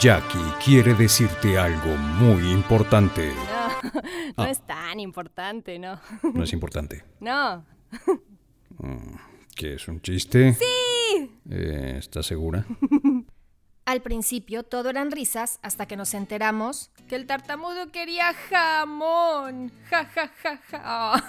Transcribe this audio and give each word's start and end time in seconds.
Jackie 0.00 0.38
quiere 0.64 0.94
decirte 0.94 1.58
algo 1.58 1.96
muy 1.96 2.50
importante. 2.50 3.32
No, 3.84 3.92
no 4.38 4.42
Ah. 4.44 4.50
es 4.50 4.66
tan 4.66 4.98
importante, 4.98 5.78
no. 5.78 6.00
¿No 6.22 6.42
es 6.44 6.52
importante? 6.54 7.04
No. 7.20 7.64
¿Qué 9.54 9.74
es 9.74 9.86
un 9.88 10.00
chiste? 10.00 10.54
Sí. 10.54 11.30
Eh, 11.50 11.96
¿Estás 11.98 12.26
segura? 12.26 12.64
Al 13.84 14.00
principio 14.00 14.62
todo 14.62 14.88
eran 14.88 15.10
risas 15.10 15.58
hasta 15.62 15.86
que 15.86 15.96
nos 15.96 16.14
enteramos 16.14 16.90
que 17.08 17.16
el 17.16 17.26
tartamudo 17.26 17.92
quería 17.92 18.32
jamón. 18.48 19.70
Ja, 19.90 20.06
ja, 20.06 20.30
ja, 20.42 20.56
ja. 20.70 21.24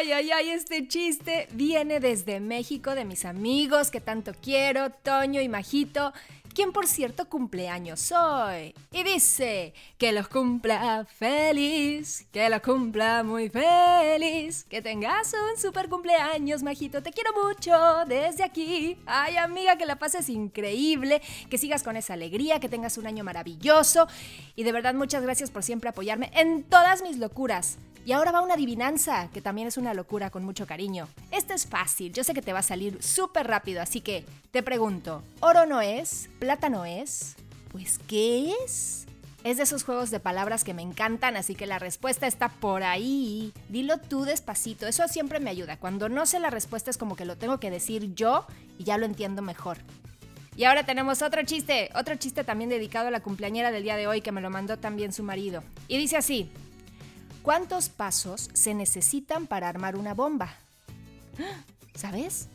Ay, 0.00 0.12
ay, 0.12 0.30
ay, 0.30 0.48
este 0.48 0.88
chiste 0.88 1.46
viene 1.52 2.00
desde 2.00 2.40
México 2.40 2.94
de 2.94 3.04
mis 3.04 3.26
amigos 3.26 3.90
que 3.90 4.00
tanto 4.00 4.32
quiero, 4.40 4.88
Toño 4.88 5.42
y 5.42 5.48
Majito, 5.50 6.14
quien 6.54 6.72
por 6.72 6.86
cierto 6.86 7.28
cumpleaños 7.28 8.10
hoy. 8.10 8.74
Y 8.92 9.02
dice, 9.02 9.74
que 9.98 10.12
los 10.12 10.26
cumpla 10.28 11.06
feliz, 11.18 12.26
que 12.32 12.48
los 12.48 12.62
cumpla 12.62 13.22
muy 13.24 13.50
feliz, 13.50 14.64
que 14.70 14.80
tengas 14.80 15.34
un 15.34 15.60
super 15.60 15.90
cumpleaños, 15.90 16.62
Majito, 16.62 17.02
te 17.02 17.12
quiero 17.12 17.32
mucho 17.34 17.76
desde 18.06 18.42
aquí. 18.42 18.96
Ay, 19.04 19.36
amiga, 19.36 19.76
que 19.76 19.84
la 19.84 19.98
pases 19.98 20.30
increíble, 20.30 21.20
que 21.50 21.58
sigas 21.58 21.82
con 21.82 21.98
esa 21.98 22.14
alegría, 22.14 22.58
que 22.58 22.70
tengas 22.70 22.96
un 22.96 23.06
año 23.06 23.22
maravilloso. 23.22 24.08
Y 24.56 24.62
de 24.62 24.72
verdad, 24.72 24.94
muchas 24.94 25.22
gracias 25.22 25.50
por 25.50 25.62
siempre 25.62 25.90
apoyarme 25.90 26.30
en 26.32 26.62
todas 26.62 27.02
mis 27.02 27.18
locuras. 27.18 27.76
Y 28.10 28.12
ahora 28.12 28.32
va 28.32 28.40
una 28.40 28.54
adivinanza, 28.54 29.30
que 29.32 29.40
también 29.40 29.68
es 29.68 29.76
una 29.76 29.94
locura 29.94 30.30
con 30.30 30.44
mucho 30.44 30.66
cariño. 30.66 31.06
Esta 31.30 31.54
es 31.54 31.64
fácil, 31.64 32.12
yo 32.12 32.24
sé 32.24 32.34
que 32.34 32.42
te 32.42 32.52
va 32.52 32.58
a 32.58 32.62
salir 32.64 33.00
súper 33.00 33.46
rápido, 33.46 33.80
así 33.80 34.00
que 34.00 34.24
te 34.50 34.64
pregunto, 34.64 35.22
¿oro 35.38 35.64
no 35.64 35.80
es? 35.80 36.28
¿Plata 36.40 36.68
no 36.68 36.84
es? 36.84 37.36
Pues, 37.70 38.00
¿qué 38.08 38.52
es? 38.64 39.06
Es 39.44 39.58
de 39.58 39.62
esos 39.62 39.84
juegos 39.84 40.10
de 40.10 40.18
palabras 40.18 40.64
que 40.64 40.74
me 40.74 40.82
encantan, 40.82 41.36
así 41.36 41.54
que 41.54 41.68
la 41.68 41.78
respuesta 41.78 42.26
está 42.26 42.48
por 42.48 42.82
ahí. 42.82 43.52
Dilo 43.68 43.98
tú 43.98 44.24
despacito, 44.24 44.88
eso 44.88 45.06
siempre 45.06 45.38
me 45.38 45.50
ayuda. 45.50 45.76
Cuando 45.76 46.08
no 46.08 46.26
sé 46.26 46.40
la 46.40 46.50
respuesta 46.50 46.90
es 46.90 46.98
como 46.98 47.14
que 47.14 47.24
lo 47.24 47.36
tengo 47.36 47.60
que 47.60 47.70
decir 47.70 48.12
yo 48.16 48.44
y 48.76 48.82
ya 48.82 48.98
lo 48.98 49.06
entiendo 49.06 49.40
mejor. 49.40 49.78
Y 50.56 50.64
ahora 50.64 50.84
tenemos 50.84 51.22
otro 51.22 51.44
chiste, 51.44 51.90
otro 51.94 52.16
chiste 52.16 52.42
también 52.42 52.70
dedicado 52.70 53.06
a 53.06 53.12
la 53.12 53.20
cumpleañera 53.20 53.70
del 53.70 53.84
día 53.84 53.94
de 53.94 54.08
hoy 54.08 54.20
que 54.20 54.32
me 54.32 54.40
lo 54.40 54.50
mandó 54.50 54.78
también 54.78 55.12
su 55.12 55.22
marido. 55.22 55.62
Y 55.86 55.96
dice 55.96 56.16
así, 56.16 56.50
¿cuántos 57.42 57.88
pasos 57.88 58.50
se 58.52 58.74
necesitan 58.74 59.46
para 59.46 59.68
armar 59.68 59.96
una 59.96 60.14
bomba? 60.14 60.54
¿Sabes? 61.94 62.48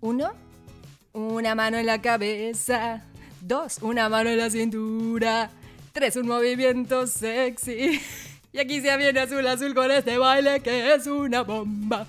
Uno, 0.00 0.32
una 1.12 1.54
mano 1.54 1.78
en 1.78 1.86
la 1.86 2.00
cabeza. 2.00 3.02
Dos, 3.40 3.78
una 3.82 4.08
mano 4.08 4.30
en 4.30 4.38
la 4.38 4.50
cintura. 4.50 5.50
Tres, 5.92 6.16
un 6.16 6.26
movimiento 6.26 7.06
sexy. 7.06 8.00
Y 8.52 8.58
aquí 8.58 8.80
se 8.80 8.96
viene 8.96 9.20
azul 9.20 9.46
azul 9.46 9.74
con 9.74 9.90
este 9.90 10.16
baile 10.16 10.60
que 10.60 10.94
es 10.94 11.06
una 11.06 11.42
bomba. 11.42 12.06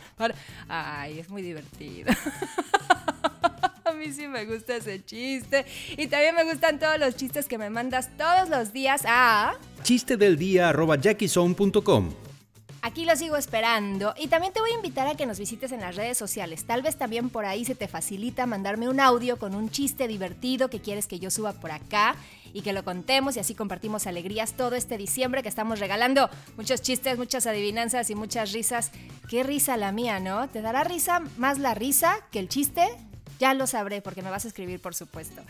Ay, 0.69 1.19
es 1.19 1.29
muy 1.29 1.41
divertido. 1.41 2.13
A 3.83 3.91
mí 3.91 4.13
sí 4.13 4.27
me 4.27 4.45
gusta 4.45 4.77
ese 4.77 5.03
chiste. 5.03 5.65
Y 5.97 6.07
también 6.07 6.35
me 6.35 6.45
gustan 6.45 6.79
todos 6.79 6.97
los 6.99 7.15
chistes 7.17 7.47
que 7.47 7.57
me 7.57 7.69
mandas 7.69 8.09
todos 8.17 8.47
los 8.47 8.71
días 8.71 9.03
a... 9.05 9.55
chiste 9.87 10.17
del 10.17 10.37
día 10.37 10.67
arroba 10.67 10.97
jackiezone.com. 10.97 12.09
Aquí 12.81 13.05
lo 13.05 13.15
sigo 13.15 13.37
esperando 13.37 14.13
y 14.17 14.27
también 14.27 14.51
te 14.51 14.59
voy 14.59 14.71
a 14.71 14.75
invitar 14.75 15.07
a 15.07 15.15
que 15.15 15.25
nos 15.25 15.39
visites 15.39 15.71
en 15.71 15.79
las 15.79 15.95
redes 15.95 16.17
sociales. 16.17 16.65
Tal 16.65 16.81
vez 16.81 16.97
también 16.97 17.29
por 17.29 17.45
ahí 17.45 17.63
se 17.63 17.73
te 17.73 17.87
facilita 17.87 18.45
mandarme 18.45 18.89
un 18.89 18.99
audio 18.99 19.37
con 19.37 19.55
un 19.55 19.69
chiste 19.69 20.09
divertido 20.09 20.69
que 20.69 20.81
quieres 20.81 21.07
que 21.07 21.19
yo 21.19 21.31
suba 21.31 21.53
por 21.53 21.71
acá 21.71 22.17
y 22.51 22.63
que 22.63 22.73
lo 22.73 22.83
contemos 22.83 23.37
y 23.37 23.39
así 23.39 23.55
compartimos 23.55 24.07
alegrías 24.07 24.57
todo 24.57 24.75
este 24.75 24.97
diciembre 24.97 25.41
que 25.41 25.47
estamos 25.47 25.79
regalando 25.79 26.29
muchos 26.57 26.81
chistes, 26.81 27.17
muchas 27.17 27.47
adivinanzas 27.47 28.09
y 28.09 28.15
muchas 28.15 28.51
risas. 28.51 28.91
Qué 29.29 29.43
risa 29.43 29.77
la 29.77 29.93
mía, 29.93 30.19
¿no? 30.19 30.49
¿Te 30.49 30.61
dará 30.61 30.83
risa 30.83 31.21
más 31.37 31.59
la 31.59 31.75
risa 31.75 32.19
que 32.31 32.39
el 32.39 32.49
chiste? 32.49 32.89
Ya 33.39 33.53
lo 33.53 33.67
sabré 33.67 34.01
porque 34.01 34.21
me 34.21 34.29
vas 34.29 34.45
a 34.45 34.47
escribir, 34.47 34.79
por 34.79 34.95
supuesto. 34.95 35.41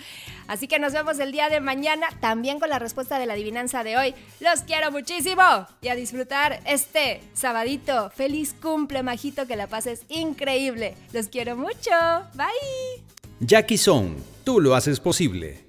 Así 0.48 0.68
que 0.68 0.80
nos 0.80 0.94
vemos 0.94 1.20
el 1.20 1.32
día 1.32 1.50
de 1.50 1.60
mañana 1.60 2.08
también 2.20 2.60
con 2.60 2.70
la 2.70 2.80
respuesta 2.80 3.20
de 3.20 3.26
la 3.26 3.34
adivinanza 3.34 3.84
de 3.84 3.98
hoy. 3.98 4.16
Los 4.40 4.62
quiero 4.62 4.92
muchísimo 4.92 5.44
y 5.82 5.90
a 5.90 5.96
disfrutar 5.96 6.62
este 6.66 7.22
sabadito. 7.34 8.10
Feliz 8.12 8.56
cumple, 8.62 9.04
majito, 9.04 9.48
que 9.48 9.56
la 9.56 9.68
pases 9.68 10.02
increíble. 10.10 10.96
Los 11.14 11.28
quiero 11.28 11.56
mucho. 11.56 11.92
Bye. 12.34 13.04
Jackie 13.40 13.78
Zone, 13.78 14.16
tú 14.44 14.60
lo 14.60 14.76
haces 14.76 15.00
posible. 15.00 15.67